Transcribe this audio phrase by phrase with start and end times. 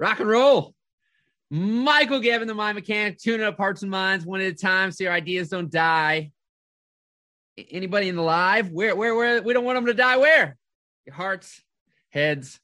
[0.00, 0.74] rock and roll.
[1.50, 5.04] Michael Gebben, the mind mechanic, tuning up hearts and minds one at a time so
[5.04, 6.32] your ideas don't die.
[7.70, 8.70] Anybody in the live?
[8.70, 9.42] Where, where, where?
[9.42, 10.16] We don't want them to die.
[10.16, 10.56] Where?
[11.06, 11.60] Your hearts,
[12.08, 12.58] heads,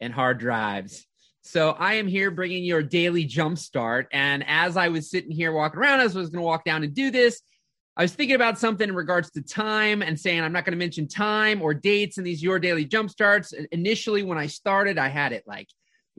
[0.00, 1.06] and hard drives.
[1.42, 4.08] So I am here bringing your daily jump start.
[4.12, 6.82] And as I was sitting here walking around, as I was going to walk down
[6.82, 7.40] and do this,
[7.96, 10.78] I was thinking about something in regards to time and saying I'm not going to
[10.78, 13.52] mention time or dates in these your daily jump starts.
[13.72, 15.68] Initially, when I started, I had it like,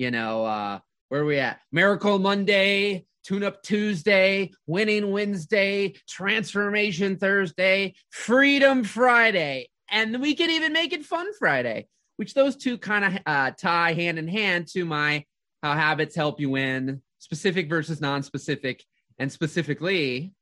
[0.01, 1.59] you know, uh, where are we at?
[1.71, 10.73] Miracle Monday, Tune Up Tuesday, Winning Wednesday, Transformation Thursday, Freedom Friday, and we could even
[10.73, 14.85] make it Fun Friday, which those two kind of uh, tie hand in hand to
[14.85, 15.23] my
[15.61, 18.83] How Habits Help You Win, specific versus non specific,
[19.19, 20.33] and specifically,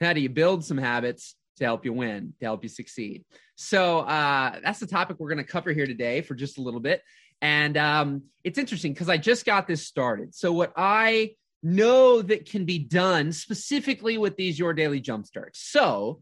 [0.00, 3.24] how do you build some habits to help you win, to help you succeed?
[3.56, 6.80] So uh, that's the topic we're going to cover here today for just a little
[6.80, 7.02] bit.
[7.42, 10.32] And um, it's interesting because I just got this started.
[10.32, 15.60] So, what I know that can be done specifically with these Your Daily Jump Starts.
[15.60, 16.20] So,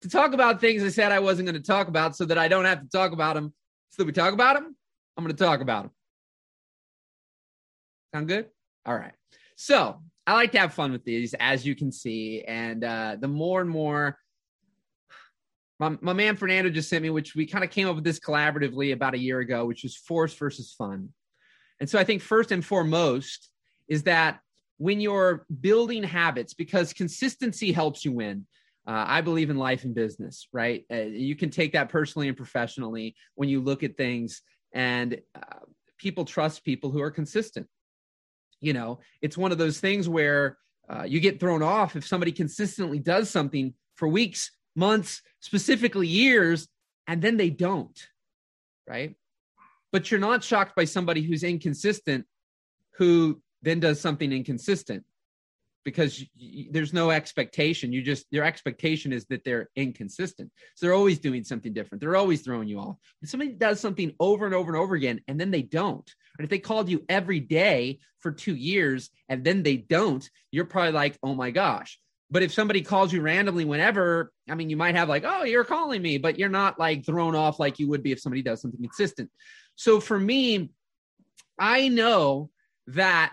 [0.00, 2.48] to talk about things I said I wasn't going to talk about so that I
[2.48, 3.52] don't have to talk about them,
[3.90, 4.74] so that we talk about them,
[5.16, 5.92] I'm going to talk about them.
[8.14, 8.46] Sound good?
[8.86, 9.12] All right.
[9.56, 12.42] So, I like to have fun with these, as you can see.
[12.42, 14.18] And uh, the more and more
[15.78, 18.18] my, my man Fernando just sent me, which we kind of came up with this
[18.18, 21.10] collaboratively about a year ago, which was force versus fun.
[21.80, 23.50] And so I think first and foremost
[23.88, 24.40] is that
[24.78, 28.46] when you're building habits, because consistency helps you win.
[28.86, 30.84] Uh, I believe in life and business, right?
[30.90, 34.40] Uh, you can take that personally and professionally when you look at things,
[34.72, 35.58] and uh,
[35.98, 37.66] people trust people who are consistent.
[38.60, 40.56] You know, it's one of those things where
[40.88, 46.68] uh, you get thrown off if somebody consistently does something for weeks months, specifically years,
[47.06, 47.98] and then they don't,
[48.88, 49.16] right?
[49.92, 52.24] But you're not shocked by somebody who's inconsistent
[52.96, 55.04] who then does something inconsistent
[55.84, 56.22] because
[56.70, 57.92] there's no expectation.
[57.92, 60.50] You just, your expectation is that they're inconsistent.
[60.74, 62.00] So they're always doing something different.
[62.00, 62.96] They're always throwing you off.
[63.22, 66.44] If somebody does something over and over and over again, and then they don't, and
[66.44, 70.92] if they called you every day for two years and then they don't, you're probably
[70.92, 71.98] like, oh my gosh.
[72.30, 75.64] But if somebody calls you randomly whenever, I mean, you might have like, oh, you're
[75.64, 78.60] calling me, but you're not like thrown off like you would be if somebody does
[78.60, 79.30] something consistent.
[79.76, 80.70] So for me,
[81.58, 82.50] I know
[82.88, 83.32] that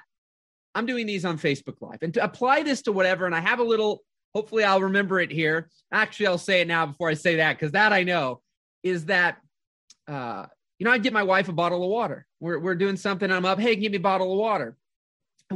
[0.73, 3.59] I'm doing these on Facebook Live and to apply this to whatever, and I have
[3.59, 4.01] a little,
[4.34, 5.69] hopefully I'll remember it here.
[5.91, 8.41] Actually, I'll say it now before I say that, because that I know
[8.81, 9.38] is that,
[10.07, 10.45] uh,
[10.79, 12.25] you know, I get my wife a bottle of water.
[12.39, 13.31] We're, we're doing something.
[13.31, 13.59] I'm up.
[13.59, 14.78] Hey, give me a bottle of water.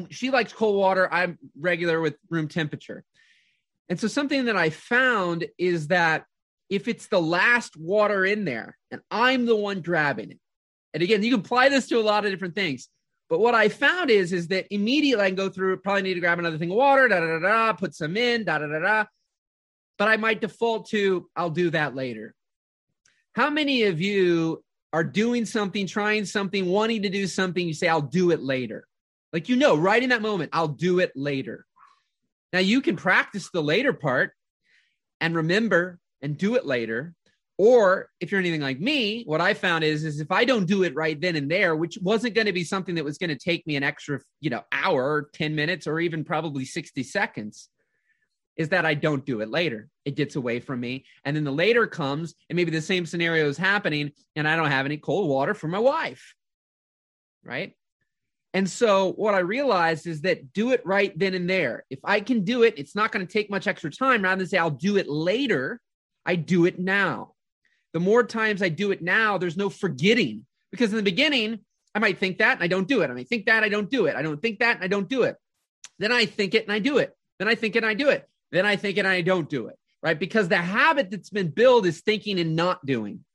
[0.09, 1.11] She likes cold water.
[1.11, 3.03] I'm regular with room temperature.
[3.89, 6.25] And so something that I found is that
[6.69, 10.39] if it's the last water in there and I'm the one grabbing it,
[10.93, 12.87] and again, you can apply this to a lot of different things.
[13.29, 16.19] But what I found is, is that immediately I can go through, probably need to
[16.19, 18.79] grab another thing of water, da da da da, put some in, da da da
[18.79, 19.05] da.
[19.97, 22.33] But I might default to, I'll do that later.
[23.33, 24.63] How many of you
[24.93, 27.67] are doing something, trying something, wanting to do something?
[27.67, 28.87] You say, I'll do it later.
[29.31, 31.65] Like, you know, right in that moment, I'll do it later.
[32.53, 34.31] Now you can practice the later part
[35.21, 37.13] and remember and do it later.
[37.57, 40.83] Or if you're anything like me, what I found is, is if I don't do
[40.83, 43.35] it right then and there, which wasn't going to be something that was going to
[43.35, 47.67] take me an extra, you know, hour, 10 minutes, or even probably 60 seconds,
[48.55, 49.89] is that I don't do it later.
[50.05, 51.03] It gets away from me.
[51.25, 54.71] And then the later comes, and maybe the same scenario is happening, and I don't
[54.71, 56.33] have any cold water for my wife.
[57.43, 57.73] Right.
[58.53, 61.85] And so what I realized is that do it right then and there.
[61.89, 64.23] If I can do it, it's not going to take much extra time.
[64.23, 65.79] Rather than say I'll do it later,
[66.25, 67.33] I do it now.
[67.93, 71.59] The more times I do it now, there's no forgetting because in the beginning,
[71.93, 73.09] I might think that and I don't do it.
[73.09, 74.15] I might think that I don't do it.
[74.15, 75.35] I don't think that and I don't do it.
[75.97, 77.15] Then I think it and I do it.
[77.39, 78.27] Then I think it and I do it.
[78.51, 79.77] Then I think it and I don't do it.
[80.01, 80.17] Right.
[80.17, 83.25] Because the habit that's been built is thinking and not doing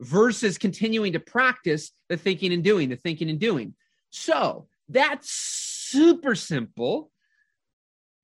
[0.00, 3.74] versus continuing to practice the thinking and doing, the thinking and doing.
[4.10, 7.10] So that's super simple.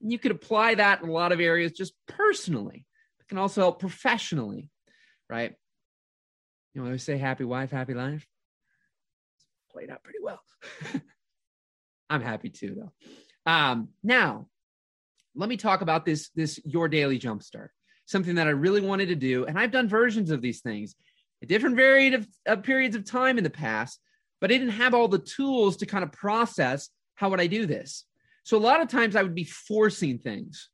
[0.00, 2.84] You could apply that in a lot of areas just personally.
[3.20, 4.70] It can also help professionally,
[5.30, 5.54] right?
[6.74, 8.26] You know, I say happy wife, happy life.
[9.36, 10.40] It's played out pretty well.
[12.10, 13.50] I'm happy too, though.
[13.50, 14.48] Um, now,
[15.34, 17.68] let me talk about this this your daily jumpstart.
[18.06, 20.94] Something that I really wanted to do, and I've done versions of these things
[21.42, 24.00] at different varied of, of periods of time in the past
[24.40, 27.66] but I didn't have all the tools to kind of process how would I do
[27.66, 28.04] this.
[28.44, 30.68] So a lot of times I would be forcing things.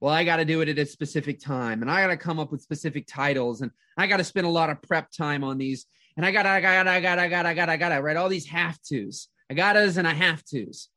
[0.00, 2.38] Well, I got to do it at a specific time, and I got to come
[2.38, 5.58] up with specific titles, and I got to spend a lot of prep time on
[5.58, 5.86] these,
[6.16, 8.16] and I got, I got, I got, I got, I got, I got, to write
[8.16, 9.28] all these have tos.
[9.50, 10.88] I gotta's and I have to's.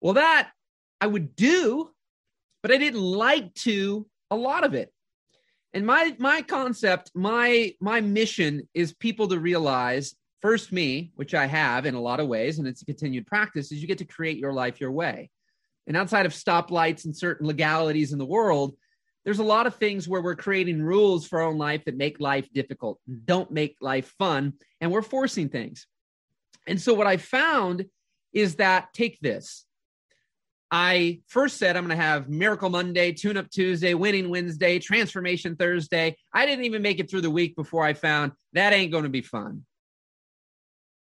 [0.00, 0.50] Well, that
[1.00, 1.90] I would do,
[2.62, 4.92] but I didn't like to a lot of it.
[5.74, 11.46] And my my concept, my my mission is people to realize first me, which I
[11.46, 14.04] have in a lot of ways, and it's a continued practice, is you get to
[14.04, 15.30] create your life your way.
[15.86, 18.76] And outside of stoplights and certain legalities in the world,
[19.24, 22.20] there's a lot of things where we're creating rules for our own life that make
[22.20, 25.86] life difficult, don't make life fun, and we're forcing things.
[26.66, 27.86] And so what I found
[28.32, 29.64] is that take this.
[30.70, 35.56] I first said I'm going to have Miracle Monday, Tune Up Tuesday, Winning Wednesday, Transformation
[35.56, 36.16] Thursday.
[36.32, 39.10] I didn't even make it through the week before I found that ain't going to
[39.10, 39.64] be fun.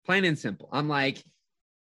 [0.05, 0.69] Plain and simple.
[0.73, 1.23] I'm like,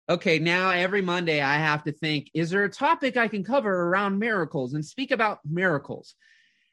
[0.09, 3.71] okay, now every Monday I have to think, is there a topic I can cover
[3.71, 6.15] around miracles and speak about miracles?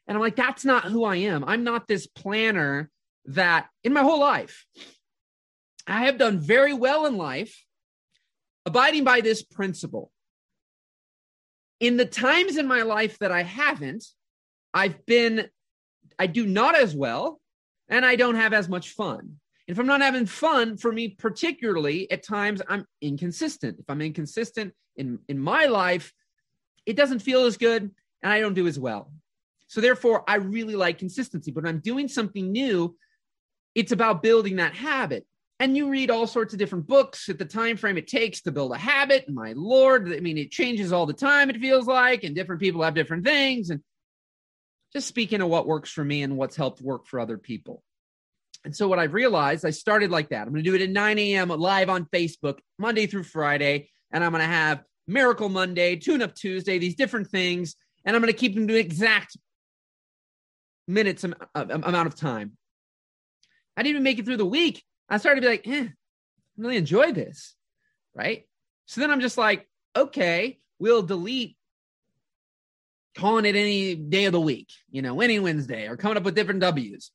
[0.08, 1.44] And I'm like, that's not who I am.
[1.44, 2.90] I'm not this planner
[3.26, 4.64] that in my whole life,
[5.86, 7.64] I have done very well in life,
[8.64, 10.10] abiding by this principle.
[11.80, 14.04] In the times in my life that I haven't,
[14.72, 15.48] I've been,
[16.18, 17.40] I do not as well,
[17.88, 19.36] and I don't have as much fun.
[19.66, 23.78] If I'm not having fun, for me particularly, at times I'm inconsistent.
[23.80, 26.12] If I'm inconsistent in, in my life,
[26.86, 27.90] it doesn't feel as good
[28.22, 29.12] and I don't do as well.
[29.66, 31.50] So therefore, I really like consistency.
[31.50, 32.96] But when I'm doing something new,
[33.74, 35.26] it's about building that habit.
[35.58, 38.52] And you read all sorts of different books at the time frame it takes to
[38.52, 39.28] build a habit.
[39.28, 42.82] My lord, I mean, it changes all the time, it feels like, and different people
[42.82, 43.70] have different things.
[43.70, 43.80] And
[44.92, 47.82] just speaking of what works for me and what's helped work for other people.
[48.64, 50.42] And so what I've realized, I started like that.
[50.42, 51.48] I'm going to do it at 9 a.m.
[51.48, 53.88] live on Facebook, Monday through Friday.
[54.10, 57.76] And I'm going to have Miracle Monday, Tune Up Tuesday, these different things.
[58.04, 59.36] And I'm going to keep them to exact
[60.88, 62.56] minutes amount of time.
[63.76, 64.82] I didn't even make it through the week.
[65.08, 65.92] I started to be like, eh, I
[66.56, 67.54] really enjoy this.
[68.14, 68.46] Right.
[68.86, 71.56] So then I'm just like, okay, we'll delete
[73.14, 76.34] calling it any day of the week, you know, any Wednesday or coming up with
[76.34, 77.10] different W's.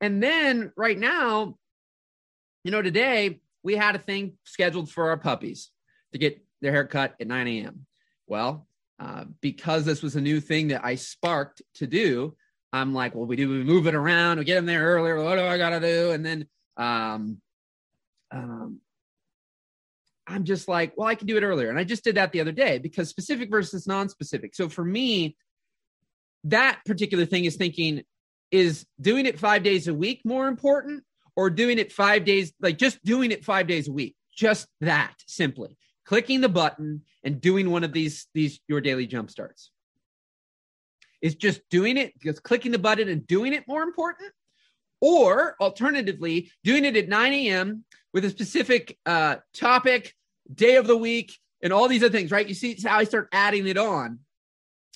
[0.00, 1.56] And then right now,
[2.64, 5.70] you know, today we had a thing scheduled for our puppies
[6.12, 7.86] to get their hair cut at 9 a.m.
[8.26, 8.66] Well,
[8.98, 12.34] uh, because this was a new thing that I sparked to do,
[12.72, 15.22] I'm like, well, we do we move it around, we get them there earlier.
[15.22, 16.12] What do I got to do?
[16.12, 16.46] And then
[16.76, 17.40] um,
[18.30, 18.80] um,
[20.26, 21.70] I'm just like, well, I can do it earlier.
[21.70, 24.54] And I just did that the other day because specific versus non specific.
[24.54, 25.36] So for me,
[26.44, 28.02] that particular thing is thinking,
[28.50, 31.04] is doing it five days a week more important
[31.36, 34.16] or doing it five days, like just doing it five days a week?
[34.34, 35.76] Just that simply
[36.06, 39.70] clicking the button and doing one of these, these your daily jump starts.
[41.22, 44.32] Is just doing it, just clicking the button and doing it more important?
[45.00, 47.84] Or alternatively, doing it at 9 a.m.
[48.12, 50.14] with a specific uh, topic,
[50.52, 51.32] day of the week,
[51.62, 52.48] and all these other things, right?
[52.48, 54.20] You see how I start adding it on.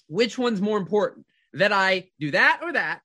[0.08, 1.26] Which one's more important?
[1.52, 3.00] That I do that or that,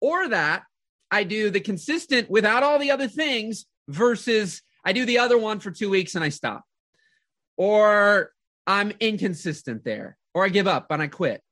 [0.00, 0.64] or that
[1.10, 5.60] I do the consistent without all the other things versus I do the other one
[5.60, 6.64] for two weeks and I stop.
[7.56, 8.32] Or
[8.66, 11.42] I'm inconsistent there, or I give up and I quit.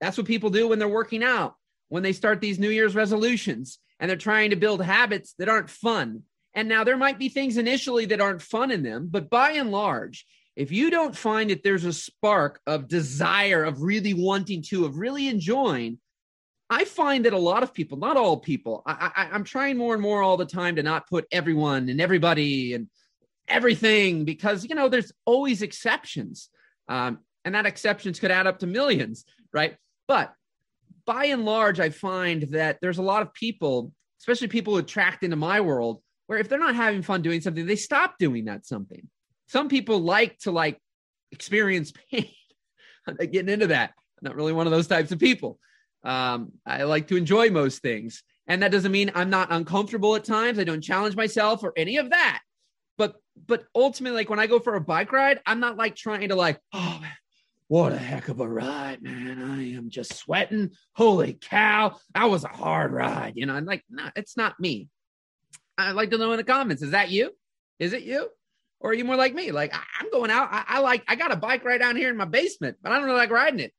[0.00, 1.54] That's what people do when they're working out,
[1.88, 5.70] when they start these New Year's resolutions and they're trying to build habits that aren't
[5.70, 6.22] fun.
[6.54, 9.70] And now there might be things initially that aren't fun in them, but by and
[9.70, 14.86] large, if you don't find that there's a spark of desire, of really wanting to,
[14.86, 15.98] of really enjoying,
[16.70, 20.02] I find that a lot of people, not all people, I, I'm trying more and
[20.02, 22.88] more all the time to not put everyone and everybody and
[23.46, 26.48] everything because, you know, there's always exceptions.
[26.88, 29.76] Um, and that exceptions could add up to millions, right?
[30.08, 30.32] But
[31.04, 35.22] by and large, I find that there's a lot of people, especially people who attract
[35.22, 38.66] into my world, where if they're not having fun doing something, they stop doing that
[38.66, 39.08] something.
[39.48, 40.80] Some people like to like
[41.32, 42.30] experience pain.
[43.06, 43.90] I'm getting into that.
[43.90, 45.58] I'm not really one of those types of people.
[46.04, 48.22] Um, I like to enjoy most things.
[48.48, 50.58] And that doesn't mean I'm not uncomfortable at times.
[50.58, 52.40] I don't challenge myself or any of that.
[52.96, 56.28] But but ultimately, like when I go for a bike ride, I'm not like trying
[56.30, 57.12] to like, oh man,
[57.68, 59.42] what a heck of a ride, man.
[59.42, 60.70] I am just sweating.
[60.94, 61.96] Holy cow.
[62.14, 63.32] That was a hard ride.
[63.34, 64.88] You know, I'm like, no, it's not me.
[65.76, 67.32] I'd like to know in the comments, is that you?
[67.78, 68.28] Is it you?
[68.80, 69.50] Or are you more like me?
[69.50, 70.48] Like I'm going out.
[70.52, 72.96] I, I like I got a bike right down here in my basement, but I
[72.96, 73.72] don't really like riding it.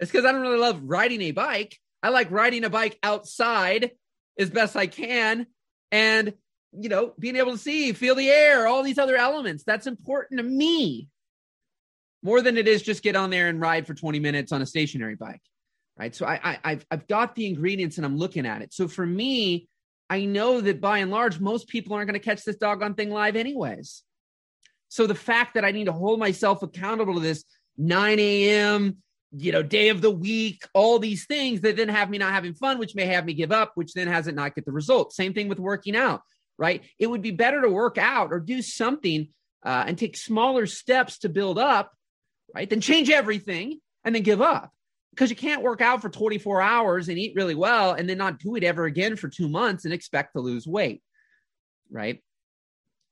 [0.00, 1.78] It's because I don't really love riding a bike.
[2.02, 3.92] I like riding a bike outside
[4.38, 5.46] as best I can
[5.90, 6.34] and,
[6.72, 9.64] you know, being able to see, feel the air, all these other elements.
[9.64, 11.08] That's important to me
[12.24, 14.66] more than it is just get on there and ride for 20 minutes on a
[14.66, 15.42] stationary bike.
[15.96, 16.12] Right.
[16.12, 18.74] So I, I, have I've got the ingredients and I'm looking at it.
[18.74, 19.68] So for me,
[20.10, 23.10] I know that by and large, most people aren't going to catch this doggone thing
[23.10, 24.02] live, anyways.
[24.88, 27.44] So the fact that I need to hold myself accountable to this
[27.76, 28.96] 9 a.m.,
[29.36, 32.54] you know, day of the week, all these things that then have me not having
[32.54, 35.12] fun, which may have me give up, which then has it not get the result.
[35.12, 36.22] Same thing with working out,
[36.58, 36.82] right?
[36.98, 39.28] It would be better to work out or do something
[39.64, 41.92] uh, and take smaller steps to build up,
[42.54, 42.68] right?
[42.68, 44.72] Then change everything and then give up
[45.10, 48.38] because you can't work out for 24 hours and eat really well and then not
[48.38, 51.02] do it ever again for two months and expect to lose weight,
[51.90, 52.22] right?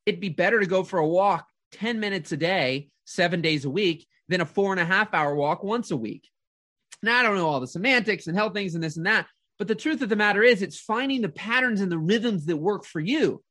[0.04, 3.70] It'd be better to go for a walk 10 minutes a day, seven days a
[3.70, 6.28] week, than a four and a half hour walk once a week.
[7.02, 9.26] Now, I don't know all the semantics and health things and this and that,
[9.58, 12.56] but the truth of the matter is, it's finding the patterns and the rhythms that
[12.56, 13.42] work for you.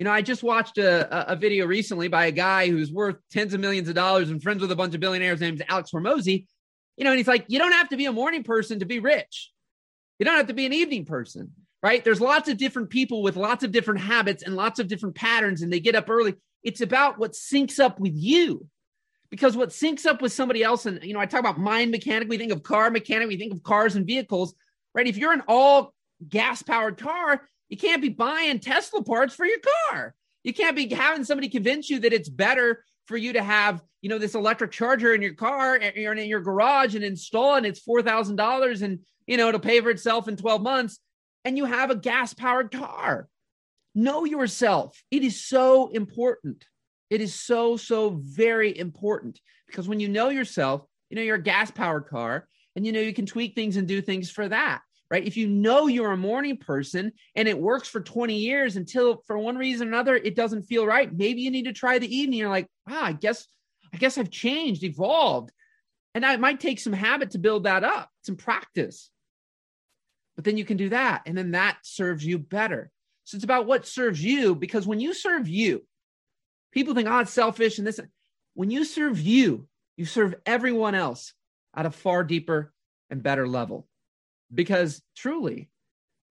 [0.00, 3.52] You know, I just watched a, a video recently by a guy who's worth tens
[3.52, 6.46] of millions of dollars and friends with a bunch of billionaires named Alex Hormozi.
[6.96, 8.98] You know, and he's like, you don't have to be a morning person to be
[8.98, 9.52] rich.
[10.18, 11.52] You don't have to be an evening person,
[11.82, 12.02] right?
[12.02, 15.60] There's lots of different people with lots of different habits and lots of different patterns,
[15.60, 16.34] and they get up early.
[16.64, 18.66] It's about what syncs up with you
[19.28, 22.28] because what syncs up with somebody else and you know i talk about mind mechanic
[22.28, 24.54] we think of car mechanic we think of cars and vehicles
[24.92, 25.94] right if you're an all
[26.28, 30.14] gas powered car you can't be buying tesla parts for your car.
[30.44, 34.10] You can't be having somebody convince you that it's better for you to have you
[34.10, 37.80] know this electric charger in your car or in your garage and install and it's
[37.80, 40.98] $4000 and you know it'll pay for itself in 12 months
[41.44, 43.28] and you have a gas powered car.
[43.94, 45.02] Know yourself.
[45.10, 46.64] It is so important.
[47.08, 51.42] It is so, so very important because when you know yourself, you know, you're a
[51.42, 52.46] gas powered car
[52.76, 55.26] and you know you can tweak things and do things for that, right?
[55.26, 59.38] If you know you're a morning person and it works for 20 years until for
[59.38, 62.38] one reason or another it doesn't feel right, maybe you need to try the evening.
[62.38, 63.46] You're like, ah, I guess,
[63.92, 65.50] I guess I've changed, evolved.
[66.14, 69.10] And it might take some habit to build that up, some practice.
[70.36, 71.22] But then you can do that.
[71.26, 72.90] And then that serves you better.
[73.24, 75.84] So it's about what serves you because when you serve you,
[76.72, 78.00] People think, oh, it's selfish and this.
[78.54, 81.34] When you serve you, you serve everyone else
[81.74, 82.72] at a far deeper
[83.10, 83.86] and better level.
[84.52, 85.70] Because truly,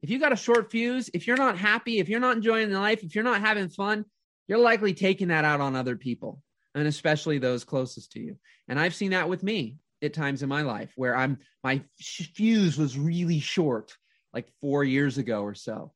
[0.01, 3.03] if you got a short fuse, if you're not happy, if you're not enjoying life,
[3.03, 4.05] if you're not having fun,
[4.47, 6.41] you're likely taking that out on other people
[6.75, 8.38] and especially those closest to you.
[8.67, 12.77] And I've seen that with me at times in my life where I'm my fuse
[12.77, 13.97] was really short,
[14.33, 15.93] like four years ago or so.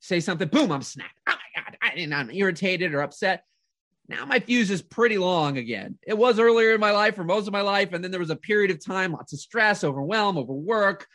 [0.00, 1.18] Say something, boom, I'm snapped.
[1.28, 3.44] Oh my God, I, I'm irritated or upset.
[4.08, 5.98] Now my fuse is pretty long again.
[6.06, 7.92] It was earlier in my life for most of my life.
[7.92, 11.06] And then there was a period of time, lots of stress, overwhelm, overwork,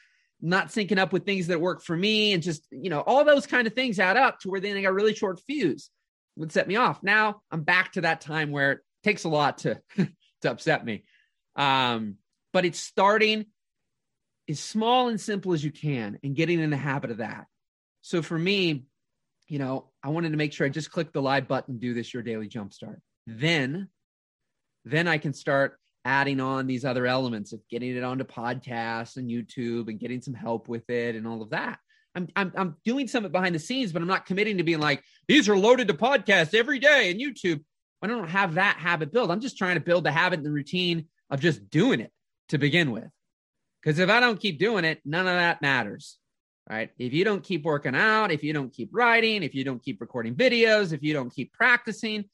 [0.42, 2.34] not syncing up with things that work for me.
[2.34, 4.82] And just, you know, all those kind of things add up to where then I
[4.82, 5.90] got really short fuse
[6.36, 7.02] would set me off.
[7.02, 9.82] Now I'm back to that time where it takes a lot to,
[10.42, 11.04] to upset me.
[11.56, 12.18] Um,
[12.52, 13.46] but it's starting
[14.48, 17.46] as small and simple as you can and getting in the habit of that.
[18.02, 18.84] So for me,
[19.48, 22.14] you know, I wanted to make sure I just click the live button, do this
[22.14, 22.98] your daily jumpstart.
[23.28, 23.90] Then,
[24.86, 29.30] then I can start adding on these other elements of getting it onto podcasts and
[29.30, 31.80] YouTube and getting some help with it and all of that.
[32.16, 35.04] I'm, I'm, I'm doing something behind the scenes, but I'm not committing to being like,
[35.28, 37.64] these are loaded to podcasts every day and YouTube.
[38.02, 39.32] I don't have that habit built.
[39.32, 42.12] I'm just trying to build the habit and the routine of just doing it
[42.50, 43.10] to begin with.
[43.82, 46.18] Because if I don't keep doing it, none of that matters
[46.70, 46.92] right?
[46.98, 50.00] If you don't keep working out, if you don't keep writing, if you don't keep
[50.00, 52.26] recording videos, if you don't keep practicing,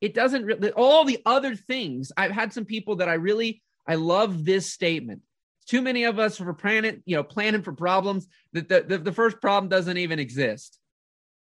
[0.00, 2.12] it doesn't really, all the other things.
[2.16, 5.22] I've had some people that I really, I love this statement.
[5.66, 9.12] Too many of us are planning, you know, planning for problems that the, the, the
[9.12, 10.78] first problem doesn't even exist,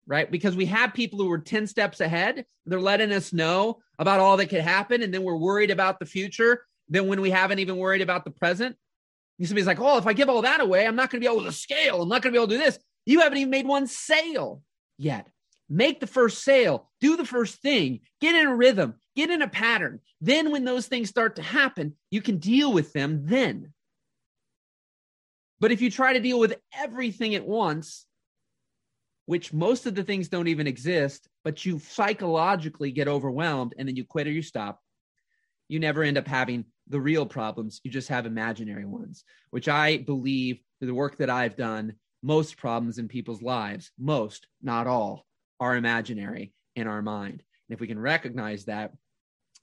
[0.06, 0.30] right?
[0.30, 2.46] Because we have people who are 10 steps ahead.
[2.66, 5.02] They're letting us know about all that could happen.
[5.02, 6.64] And then we're worried about the future.
[6.88, 8.78] Then when we haven't even worried about the present,
[9.44, 11.46] Somebody's like, oh, if I give all that away, I'm not going to be able
[11.46, 12.02] to scale.
[12.02, 12.80] I'm not going to be able to do this.
[13.06, 14.64] You haven't even made one sale
[14.98, 15.28] yet.
[15.70, 19.48] Make the first sale, do the first thing, get in a rhythm, get in a
[19.48, 20.00] pattern.
[20.22, 23.74] Then, when those things start to happen, you can deal with them then.
[25.60, 28.06] But if you try to deal with everything at once,
[29.26, 33.96] which most of the things don't even exist, but you psychologically get overwhelmed and then
[33.96, 34.82] you quit or you stop,
[35.68, 37.82] you never end up having the real problems.
[37.84, 42.58] You just have imaginary ones, which I believe through the work that I've done, most
[42.58, 45.26] problems in people's lives, most, not all,
[45.60, 47.44] are imaginary in our mind.
[47.70, 48.94] And if we can recognize that,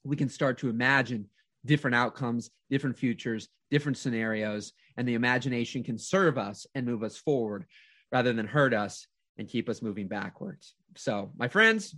[0.04, 1.28] we can start to imagine
[1.64, 7.16] different outcomes, different futures, different scenarios, and the imagination can serve us and move us
[7.16, 7.64] forward
[8.12, 9.06] rather than hurt us
[9.38, 10.74] and keep us moving backwards.
[10.96, 11.96] So, my friends,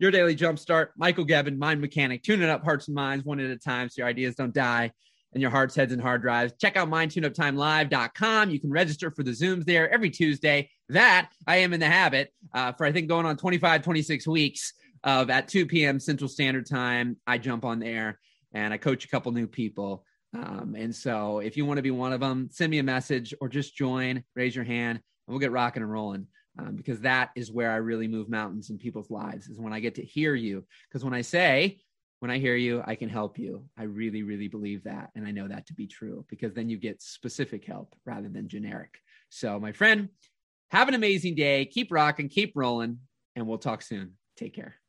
[0.00, 0.88] your daily jumpstart.
[0.96, 4.08] Michael Gebben, mind mechanic, tuning up hearts and minds one at a time so your
[4.08, 4.90] ideas don't die
[5.32, 6.54] and your hearts, heads, and hard drives.
[6.60, 8.50] Check out mindtuneuptimelive.com.
[8.50, 10.70] You can register for the Zooms there every Tuesday.
[10.88, 14.72] that I am in the habit uh, for, I think, going on 25, 26 weeks
[15.04, 16.00] of at 2 p.m.
[16.00, 17.16] Central Standard Time.
[17.26, 18.18] I jump on there
[18.52, 20.04] and I coach a couple new people.
[20.34, 23.34] Um, and so if you want to be one of them, send me a message
[23.40, 25.02] or just join, raise your hand, and
[25.32, 26.26] we'll get rocking and rolling.
[26.58, 29.80] Um, because that is where I really move mountains in people's lives is when I
[29.80, 30.64] get to hear you.
[30.88, 31.78] Because when I say,
[32.18, 33.64] when I hear you, I can help you.
[33.78, 35.10] I really, really believe that.
[35.14, 38.48] And I know that to be true because then you get specific help rather than
[38.48, 38.98] generic.
[39.30, 40.08] So, my friend,
[40.70, 41.64] have an amazing day.
[41.64, 42.98] Keep rocking, keep rolling,
[43.36, 44.12] and we'll talk soon.
[44.36, 44.79] Take care.